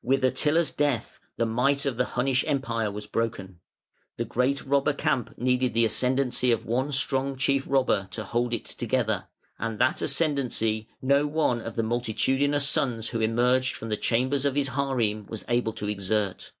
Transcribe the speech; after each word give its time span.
With 0.00 0.22
Attila's 0.24 0.70
death 0.70 1.18
the 1.38 1.44
might 1.44 1.86
of 1.86 1.96
the 1.96 2.04
Hunnish 2.14 2.44
Empire 2.46 2.88
was 2.88 3.08
broken. 3.08 3.58
The 4.16 4.24
great 4.24 4.64
robber 4.64 4.92
camp 4.92 5.34
needed 5.36 5.74
the 5.74 5.84
ascendancy 5.84 6.52
of 6.52 6.64
one 6.64 6.92
strong 6.92 7.36
chief 7.36 7.64
robber 7.66 8.06
to 8.12 8.22
hold 8.22 8.54
it 8.54 8.64
together, 8.66 9.26
and 9.58 9.80
that 9.80 10.00
ascendancy 10.00 10.88
no 11.02 11.26
one 11.26 11.60
of 11.60 11.74
the 11.74 11.82
multitudinous 11.82 12.68
sons 12.68 13.08
who 13.08 13.20
emerged 13.20 13.74
from 13.74 13.88
the 13.88 13.96
chambers 13.96 14.44
of 14.44 14.54
his 14.54 14.68
harem 14.68 15.26
was 15.28 15.44
able 15.48 15.72
to 15.72 15.88
exert. 15.88 16.52